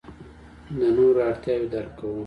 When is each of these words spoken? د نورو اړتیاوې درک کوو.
د 0.79 0.81
نورو 0.97 1.19
اړتیاوې 1.29 1.67
درک 1.73 1.89
کوو. 1.99 2.17